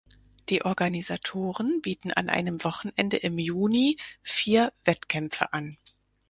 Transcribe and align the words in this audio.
Die 0.49 0.65
Organisatoren 0.65 1.79
bieten 1.83 2.09
an 2.11 2.27
einem 2.27 2.63
Wochenende 2.63 3.17
im 3.17 3.37
Juni 3.37 3.97
vier 4.23 4.73
Wettkämpfe 4.83 5.53
an. 5.53 5.77